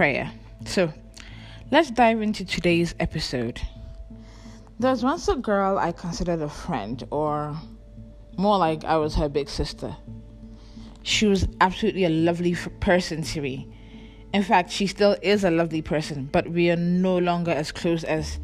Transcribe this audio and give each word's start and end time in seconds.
prayer. 0.00 0.32
So, 0.64 0.90
let's 1.70 1.90
dive 1.90 2.22
into 2.22 2.42
today's 2.42 2.94
episode. 2.98 3.60
There 4.78 4.90
was 4.90 5.04
once 5.04 5.28
a 5.28 5.36
girl 5.36 5.76
I 5.76 5.92
considered 5.92 6.40
a 6.40 6.48
friend, 6.48 7.06
or 7.10 7.54
more 8.38 8.56
like 8.56 8.82
I 8.82 8.96
was 8.96 9.14
her 9.16 9.28
big 9.28 9.50
sister. 9.50 9.94
She 11.02 11.26
was 11.26 11.46
absolutely 11.60 12.06
a 12.06 12.08
lovely 12.08 12.56
person 12.80 13.20
to 13.24 13.42
me. 13.42 13.68
In 14.32 14.42
fact, 14.42 14.70
she 14.70 14.86
still 14.86 15.18
is 15.20 15.44
a 15.44 15.50
lovely 15.50 15.82
person, 15.82 16.30
but 16.32 16.48
we 16.48 16.70
are 16.70 16.76
no 16.76 17.18
longer 17.18 17.50
as 17.50 17.70
close 17.70 18.02
as 18.02 18.40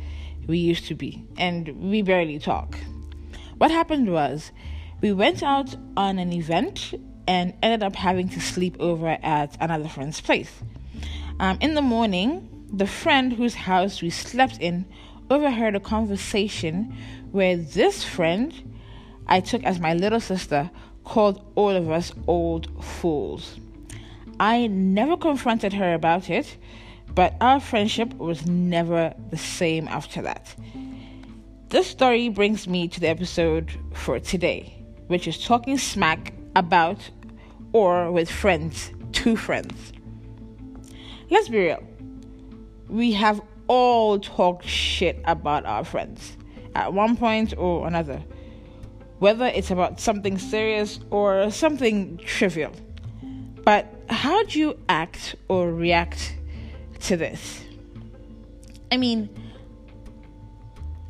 we 0.47 0.59
used 0.59 0.85
to 0.89 0.95
be, 0.95 1.25
and 1.39 1.69
we 1.91 2.03
barely 2.03 2.39
talk. 2.39 2.77
What 3.57 3.71
happened 3.71 4.13
was, 4.13 4.53
we 5.01 5.11
went 5.11 5.43
out 5.43 5.75
on 5.97 6.19
an 6.19 6.35
event 6.35 6.93
and 7.27 7.55
ended 7.63 7.83
up 7.83 7.97
having 7.97 8.29
to 8.29 8.43
sleep 8.43 8.77
over 8.79 9.17
at 9.23 9.57
another 9.59 9.89
friend's 9.89 10.21
place. 10.21 10.53
Um, 11.39 11.59
in 11.61 11.75
the 11.75 11.83
morning, 11.83 12.67
the 12.73 12.87
friend 12.87 13.33
whose 13.33 13.55
house 13.55 14.01
we 14.01 14.11
slept 14.11 14.59
in 14.59 14.87
overheard 15.31 15.77
a 15.77 15.81
conversation 15.81 16.97
where 17.31 17.57
this 17.57 18.03
friend 18.03 18.55
I 19.27 19.41
took 19.41 19.63
as 19.65 19.79
my 19.79 19.93
little 19.93 20.21
sister 20.21 20.71
called 21.05 21.45
all 21.55 21.71
of 21.71 21.91
us 21.91 22.13
old 22.27 22.83
fools. 22.83 23.59
I 24.41 24.67
never 24.69 25.17
confronted 25.17 25.73
her 25.75 25.95
about 25.95 26.31
it, 26.31 26.57
but 27.15 27.35
our 27.41 27.61
friendship 27.61 28.15
was 28.15 28.47
never 28.47 29.15
the 29.31 29.37
same 29.37 29.89
after 29.89 30.23
that. 30.23 30.55
This 31.69 31.87
story 31.87 32.29
brings 32.29 32.67
me 32.67 32.89
to 32.89 33.01
the 33.01 33.09
episode 33.09 33.71
for 33.93 34.21
today, 34.21 34.73
which 35.09 35.29
is 35.29 35.45
talking 35.45 35.77
smack 35.77 36.33
about 36.55 37.11
or 37.73 38.11
with 38.11 38.31
friends, 38.31 38.91
two 39.13 39.37
friends. 39.37 39.93
Let's 41.29 41.49
be 41.49 41.59
real. 41.59 41.83
We 42.89 43.13
have 43.13 43.41
all 43.67 44.21
talked 44.21 44.65
shit 44.65 45.21
about 45.25 45.67
our 45.67 45.85
friends 45.85 46.37
at 46.77 46.93
one 46.93 47.17
point 47.17 47.53
or 47.57 47.89
another, 47.89 48.23
whether 49.19 49.47
it's 49.47 49.73
about 49.73 49.99
something 49.99 50.39
serious 50.39 51.01
or 51.11 51.51
something 51.51 52.19
trivial. 52.19 52.73
But 53.65 53.93
how 54.09 54.45
do 54.45 54.61
you 54.61 54.79
act 54.89 55.35
or 55.49 55.73
react 55.73 56.37
to 57.01 57.17
this? 57.17 57.65
I 58.93 58.97
mean, 58.97 59.29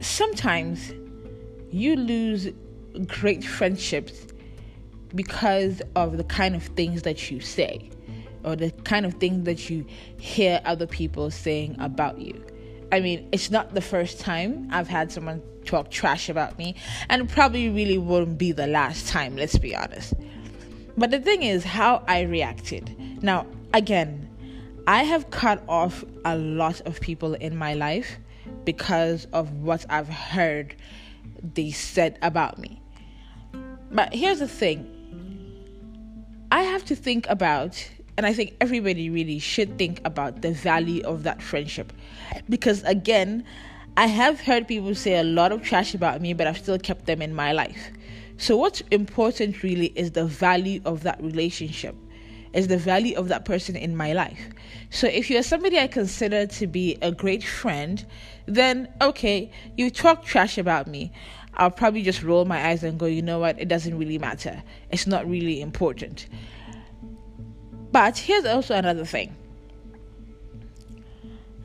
sometimes 0.00 0.94
you 1.70 1.94
lose 1.94 2.48
great 3.06 3.44
friendships 3.44 4.26
because 5.14 5.82
of 5.94 6.16
the 6.16 6.24
kind 6.24 6.56
of 6.56 6.62
things 6.62 7.02
that 7.02 7.30
you 7.30 7.40
say 7.40 7.90
or 8.46 8.56
the 8.56 8.70
kind 8.84 9.04
of 9.04 9.14
things 9.14 9.44
that 9.44 9.68
you 9.68 9.84
hear 10.18 10.60
other 10.64 10.86
people 10.86 11.30
saying 11.30 11.76
about 11.80 12.18
you. 12.20 12.42
I 12.92 13.00
mean, 13.00 13.28
it's 13.32 13.50
not 13.50 13.74
the 13.74 13.80
first 13.80 14.20
time 14.20 14.68
I've 14.70 14.86
had 14.86 15.10
someone 15.10 15.42
talk 15.64 15.90
trash 15.90 16.28
about 16.28 16.56
me, 16.56 16.76
and 17.10 17.28
probably 17.28 17.68
really 17.68 17.98
won't 17.98 18.38
be 18.38 18.52
the 18.52 18.68
last 18.68 19.08
time, 19.08 19.36
let's 19.36 19.58
be 19.58 19.74
honest. 19.74 20.14
But 20.96 21.10
the 21.10 21.20
thing 21.20 21.42
is, 21.42 21.64
how 21.64 22.04
I 22.06 22.20
reacted. 22.20 22.96
Now, 23.22 23.46
again, 23.74 24.30
I 24.86 25.02
have 25.02 25.30
cut 25.30 25.62
off 25.68 26.04
a 26.24 26.36
lot 26.38 26.80
of 26.82 27.00
people 27.00 27.34
in 27.34 27.56
my 27.56 27.74
life 27.74 28.18
because 28.64 29.26
of 29.32 29.52
what 29.54 29.84
I've 29.90 30.08
heard 30.08 30.76
they 31.54 31.72
said 31.72 32.18
about 32.22 32.58
me. 32.58 32.80
But 33.90 34.14
here's 34.14 34.38
the 34.38 34.48
thing 34.48 34.92
I 36.52 36.62
have 36.62 36.84
to 36.84 36.94
think 36.94 37.26
about, 37.28 37.90
and 38.16 38.26
I 38.26 38.32
think 38.32 38.56
everybody 38.60 39.10
really 39.10 39.38
should 39.38 39.78
think 39.78 40.00
about 40.04 40.42
the 40.42 40.52
value 40.52 41.02
of 41.04 41.22
that 41.24 41.42
friendship. 41.42 41.92
Because 42.48 42.82
again, 42.84 43.44
I 43.96 44.06
have 44.06 44.40
heard 44.40 44.68
people 44.68 44.94
say 44.94 45.18
a 45.18 45.24
lot 45.24 45.52
of 45.52 45.62
trash 45.62 45.94
about 45.94 46.20
me, 46.20 46.34
but 46.34 46.46
I've 46.46 46.58
still 46.58 46.78
kept 46.78 47.06
them 47.06 47.22
in 47.22 47.34
my 47.34 47.52
life. 47.52 47.90
So, 48.38 48.56
what's 48.56 48.82
important 48.90 49.62
really 49.62 49.86
is 49.96 50.10
the 50.12 50.26
value 50.26 50.82
of 50.84 51.02
that 51.04 51.22
relationship, 51.22 51.94
is 52.52 52.68
the 52.68 52.76
value 52.76 53.16
of 53.16 53.28
that 53.28 53.46
person 53.46 53.76
in 53.76 53.96
my 53.96 54.12
life. 54.12 54.50
So, 54.90 55.06
if 55.06 55.30
you're 55.30 55.42
somebody 55.42 55.78
I 55.78 55.86
consider 55.86 56.46
to 56.46 56.66
be 56.66 56.98
a 57.00 57.10
great 57.10 57.42
friend, 57.42 58.04
then 58.44 58.88
okay, 59.00 59.50
you 59.76 59.90
talk 59.90 60.24
trash 60.24 60.58
about 60.58 60.86
me. 60.86 61.10
I'll 61.54 61.70
probably 61.70 62.02
just 62.02 62.22
roll 62.22 62.44
my 62.44 62.68
eyes 62.68 62.82
and 62.82 62.98
go, 62.98 63.06
you 63.06 63.22
know 63.22 63.38
what, 63.38 63.58
it 63.58 63.68
doesn't 63.68 63.96
really 63.98 64.18
matter. 64.18 64.62
It's 64.90 65.06
not 65.06 65.26
really 65.26 65.62
important. 65.62 66.26
But 67.92 68.18
here's 68.18 68.44
also 68.44 68.74
another 68.74 69.04
thing. 69.04 69.34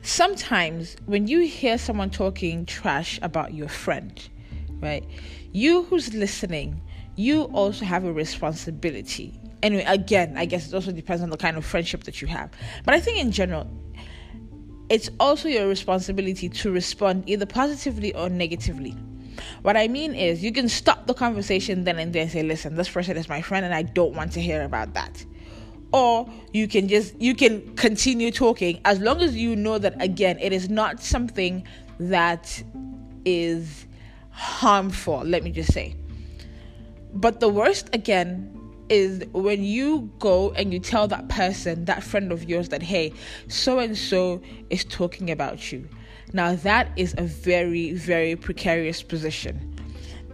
Sometimes 0.02 0.96
when 1.06 1.28
you 1.28 1.40
hear 1.40 1.78
someone 1.78 2.10
talking 2.10 2.66
trash 2.66 3.18
about 3.22 3.54
your 3.54 3.68
friend, 3.68 4.28
right, 4.80 5.04
you 5.52 5.84
who's 5.84 6.12
listening, 6.12 6.80
you 7.14 7.42
also 7.44 7.84
have 7.84 8.04
a 8.04 8.12
responsibility. 8.12 9.38
Anyway, 9.62 9.84
again, 9.86 10.36
I 10.36 10.44
guess 10.44 10.66
it 10.66 10.74
also 10.74 10.90
depends 10.90 11.22
on 11.22 11.30
the 11.30 11.36
kind 11.36 11.56
of 11.56 11.64
friendship 11.64 12.04
that 12.04 12.20
you 12.20 12.26
have. 12.28 12.50
But 12.84 12.94
I 12.94 13.00
think 13.00 13.18
in 13.18 13.30
general, 13.30 13.70
it's 14.88 15.08
also 15.20 15.48
your 15.48 15.68
responsibility 15.68 16.48
to 16.48 16.72
respond 16.72 17.24
either 17.28 17.46
positively 17.46 18.14
or 18.14 18.28
negatively. 18.28 18.96
What 19.62 19.76
I 19.76 19.88
mean 19.88 20.14
is, 20.14 20.42
you 20.42 20.52
can 20.52 20.68
stop 20.68 21.06
the 21.06 21.14
conversation 21.14 21.84
then 21.84 21.98
and 21.98 22.12
there 22.12 22.22
and 22.22 22.30
say, 22.30 22.42
listen, 22.42 22.74
this 22.74 22.90
person 22.90 23.16
is 23.16 23.28
my 23.28 23.40
friend 23.40 23.64
and 23.64 23.74
I 23.74 23.82
don't 23.82 24.14
want 24.14 24.32
to 24.32 24.40
hear 24.40 24.62
about 24.62 24.94
that. 24.94 25.24
Or 25.92 26.28
you 26.52 26.68
can 26.68 26.88
just, 26.88 27.20
you 27.20 27.34
can 27.34 27.74
continue 27.76 28.30
talking 28.30 28.80
as 28.84 28.98
long 29.00 29.20
as 29.20 29.36
you 29.36 29.54
know 29.56 29.78
that, 29.78 30.00
again, 30.02 30.38
it 30.38 30.52
is 30.52 30.70
not 30.70 31.02
something 31.02 31.66
that 31.98 32.62
is 33.24 33.86
harmful, 34.30 35.22
let 35.24 35.42
me 35.42 35.50
just 35.50 35.72
say. 35.72 35.94
But 37.12 37.40
the 37.40 37.48
worst, 37.48 37.90
again, 37.92 38.58
is 38.88 39.24
when 39.32 39.62
you 39.62 40.10
go 40.18 40.52
and 40.52 40.72
you 40.72 40.78
tell 40.78 41.08
that 41.08 41.28
person, 41.28 41.84
that 41.84 42.02
friend 42.02 42.32
of 42.32 42.44
yours, 42.48 42.70
that 42.70 42.82
hey, 42.82 43.12
so 43.48 43.78
and 43.78 43.96
so 43.96 44.40
is 44.70 44.84
talking 44.84 45.30
about 45.30 45.72
you. 45.72 45.88
Now, 46.32 46.54
that 46.56 46.90
is 46.96 47.14
a 47.18 47.22
very, 47.22 47.92
very 47.92 48.36
precarious 48.36 49.02
position 49.02 49.71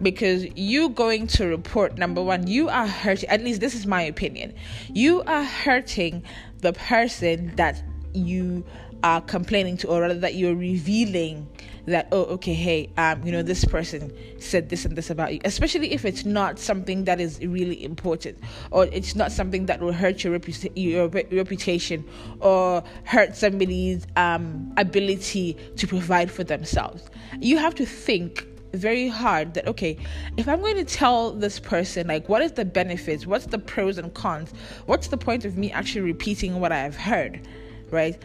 because 0.01 0.45
you 0.55 0.89
going 0.89 1.27
to 1.27 1.47
report 1.47 1.97
number 1.97 2.23
one, 2.23 2.47
you 2.47 2.69
are 2.69 2.87
hurting, 2.87 3.29
at 3.29 3.43
least 3.43 3.61
this 3.61 3.75
is 3.75 3.85
my 3.85 4.01
opinion, 4.01 4.53
you 4.93 5.21
are 5.23 5.43
hurting 5.43 6.23
the 6.59 6.73
person 6.73 7.55
that 7.55 7.81
you 8.13 8.65
are 9.03 9.21
complaining 9.21 9.77
to, 9.77 9.87
or 9.87 10.01
rather, 10.01 10.15
that 10.19 10.35
you're 10.35 10.55
revealing 10.55 11.47
that 11.85 12.07
oh 12.11 12.23
okay 12.25 12.53
hey 12.53 12.89
um 12.97 13.25
you 13.25 13.31
know 13.31 13.41
this 13.41 13.65
person 13.65 14.13
said 14.39 14.69
this 14.69 14.85
and 14.85 14.95
this 14.95 15.09
about 15.09 15.33
you 15.33 15.39
especially 15.43 15.91
if 15.91 16.05
it's 16.05 16.23
not 16.23 16.59
something 16.59 17.05
that 17.05 17.19
is 17.19 17.39
really 17.41 17.83
important 17.83 18.37
or 18.71 18.85
it's 18.85 19.15
not 19.15 19.31
something 19.31 19.65
that 19.65 19.79
will 19.79 19.93
hurt 19.93 20.23
your, 20.23 20.39
your 20.75 21.07
reputation 21.07 22.05
or 22.41 22.83
hurt 23.05 23.35
somebody's 23.35 24.05
um 24.15 24.71
ability 24.77 25.57
to 25.75 25.87
provide 25.87 26.31
for 26.31 26.43
themselves. 26.43 27.09
You 27.39 27.57
have 27.57 27.75
to 27.75 27.85
think 27.85 28.45
very 28.73 29.07
hard 29.07 29.53
that 29.53 29.67
okay 29.67 29.97
if 30.37 30.47
i'm 30.47 30.59
going 30.59 30.75
to 30.75 30.85
tell 30.85 31.31
this 31.31 31.59
person 31.59 32.07
like 32.07 32.29
what 32.29 32.41
is 32.41 32.51
the 32.51 32.65
benefits 32.65 33.25
what's 33.25 33.47
the 33.47 33.57
pros 33.57 33.97
and 33.97 34.13
cons 34.13 34.53
what's 34.85 35.07
the 35.07 35.17
point 35.17 35.43
of 35.43 35.57
me 35.57 35.71
actually 35.71 36.01
repeating 36.01 36.59
what 36.59 36.71
i've 36.71 36.95
heard 36.95 37.47
right 37.89 38.21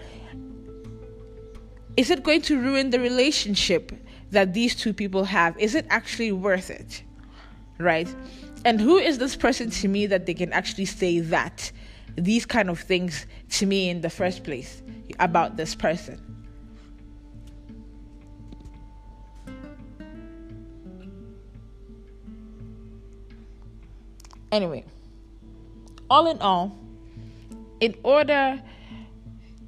is 1.96 2.10
it 2.10 2.24
going 2.24 2.42
to 2.42 2.60
ruin 2.60 2.90
the 2.90 2.98
relationship 2.98 3.92
that 4.30 4.52
these 4.52 4.74
two 4.74 4.92
people 4.92 5.24
have? 5.24 5.56
Is 5.58 5.74
it 5.74 5.86
actually 5.90 6.32
worth 6.32 6.70
it? 6.70 7.02
Right? 7.78 8.12
And 8.64 8.80
who 8.80 8.96
is 8.96 9.18
this 9.18 9.36
person 9.36 9.70
to 9.70 9.88
me 9.88 10.06
that 10.06 10.26
they 10.26 10.34
can 10.34 10.52
actually 10.52 10.86
say 10.86 11.20
that, 11.20 11.70
these 12.16 12.46
kind 12.46 12.68
of 12.68 12.80
things 12.80 13.26
to 13.50 13.66
me 13.66 13.88
in 13.88 14.00
the 14.00 14.10
first 14.10 14.44
place 14.44 14.82
about 15.20 15.56
this 15.56 15.74
person? 15.74 16.33
Anyway, 24.54 24.84
all 26.08 26.28
in 26.28 26.40
all, 26.40 26.78
in 27.80 27.92
order 28.04 28.62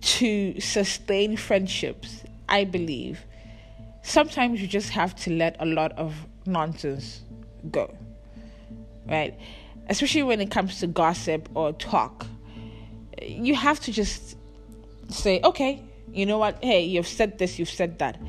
to 0.00 0.60
sustain 0.60 1.36
friendships, 1.36 2.22
I 2.48 2.62
believe, 2.62 3.18
sometimes 4.02 4.62
you 4.62 4.68
just 4.68 4.90
have 4.90 5.16
to 5.24 5.32
let 5.32 5.56
a 5.58 5.66
lot 5.66 5.90
of 5.98 6.14
nonsense 6.46 7.22
go. 7.72 7.92
Right? 9.08 9.36
Especially 9.88 10.22
when 10.22 10.40
it 10.40 10.52
comes 10.52 10.78
to 10.78 10.86
gossip 10.86 11.48
or 11.54 11.72
talk. 11.72 12.24
You 13.20 13.56
have 13.56 13.80
to 13.80 13.92
just 13.92 14.36
say, 15.08 15.40
okay, 15.42 15.82
you 16.12 16.26
know 16.26 16.38
what? 16.38 16.62
Hey, 16.62 16.84
you've 16.84 17.08
said 17.08 17.38
this, 17.38 17.58
you've 17.58 17.68
said 17.68 17.98
that. 17.98 18.20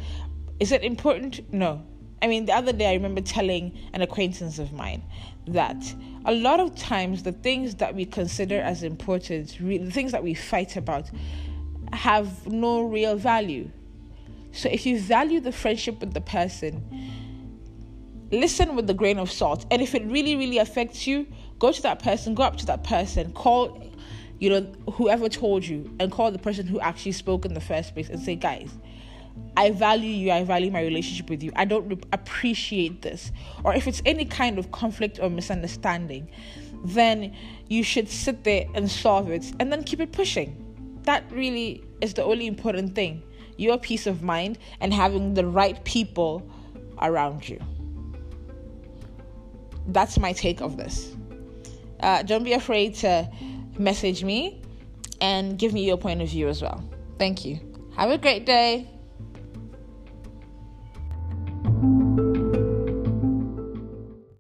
Is 0.59 0.71
it 0.71 0.83
important? 0.83 1.54
No. 1.54 1.83
I 2.21 2.27
mean, 2.27 2.45
the 2.45 2.53
other 2.53 2.73
day 2.73 2.89
I 2.89 2.93
remember 2.93 3.21
telling 3.21 3.77
an 3.93 4.01
acquaintance 4.01 4.57
of 4.59 4.73
mine 4.73 5.03
that 5.47 5.93
a 6.25 6.31
lot 6.33 6.59
of 6.59 6.75
times 6.75 7.23
the 7.23 7.31
things 7.31 7.75
that 7.75 7.93
we 7.95 8.05
consider 8.05 8.59
as 8.59 8.83
important, 8.83 9.57
the 9.59 9.91
things 9.91 10.11
that 10.11 10.23
we 10.23 10.33
fight 10.33 10.75
about, 10.75 11.09
have 11.93 12.47
no 12.47 12.81
real 12.81 13.15
value. 13.15 13.69
So 14.51 14.69
if 14.69 14.85
you 14.85 14.99
value 14.99 15.39
the 15.39 15.51
friendship 15.51 15.99
with 15.99 16.13
the 16.13 16.21
person, 16.21 16.83
listen 18.31 18.75
with 18.75 18.87
the 18.87 18.93
grain 18.93 19.19
of 19.19 19.31
salt. 19.31 19.65
And 19.71 19.81
if 19.81 19.93
it 19.95 20.03
really, 20.05 20.35
really 20.35 20.57
affects 20.57 21.05
you, 21.05 21.27
go 21.59 21.71
to 21.71 21.81
that 21.83 22.01
person, 22.01 22.33
go 22.33 22.43
up 22.43 22.57
to 22.57 22.65
that 22.65 22.83
person, 22.83 23.31
call, 23.33 23.91
you 24.39 24.49
know, 24.49 24.61
whoever 24.93 25.29
told 25.29 25.65
you, 25.65 25.95
and 25.99 26.11
call 26.11 26.31
the 26.31 26.39
person 26.39 26.65
who 26.65 26.79
actually 26.79 27.13
spoke 27.13 27.45
in 27.45 27.53
the 27.53 27.61
first 27.61 27.93
place 27.93 28.09
and 28.09 28.19
say, 28.19 28.35
guys, 28.35 28.71
I 29.57 29.71
value 29.71 30.09
you, 30.09 30.31
I 30.31 30.43
value 30.43 30.69
my 30.69 30.81
relationship 30.81 31.29
with 31.29 31.41
you. 31.41 31.51
I 31.55 31.65
don't 31.65 31.87
re- 31.89 31.99
appreciate 32.13 33.01
this. 33.01 33.31
Or 33.63 33.73
if 33.73 33.87
it's 33.87 34.01
any 34.05 34.25
kind 34.25 34.59
of 34.59 34.71
conflict 34.71 35.19
or 35.19 35.29
misunderstanding, 35.29 36.29
then 36.85 37.35
you 37.67 37.83
should 37.83 38.07
sit 38.07 38.43
there 38.43 38.65
and 38.75 38.89
solve 38.89 39.31
it 39.31 39.51
and 39.59 39.71
then 39.71 39.83
keep 39.83 39.99
it 39.99 40.11
pushing. 40.11 40.63
That 41.03 41.23
really 41.31 41.83
is 42.01 42.13
the 42.13 42.23
only 42.23 42.45
important 42.45 42.93
thing 42.93 43.23
your 43.57 43.79
peace 43.79 44.05
of 44.05 44.21
mind 44.21 44.59
and 44.81 44.93
having 44.93 45.33
the 45.33 45.45
right 45.45 45.83
people 45.83 46.47
around 47.01 47.49
you. 47.49 47.59
That's 49.87 50.19
my 50.19 50.33
take 50.33 50.61
of 50.61 50.77
this. 50.77 51.15
Uh, 51.99 52.21
don't 52.21 52.43
be 52.43 52.53
afraid 52.53 52.93
to 52.95 53.27
message 53.79 54.23
me 54.23 54.61
and 55.21 55.57
give 55.57 55.73
me 55.73 55.85
your 55.85 55.97
point 55.97 56.21
of 56.21 56.29
view 56.29 56.47
as 56.47 56.61
well. 56.61 56.83
Thank 57.17 57.45
you. 57.45 57.59
Have 57.95 58.11
a 58.11 58.17
great 58.19 58.45
day. 58.45 58.87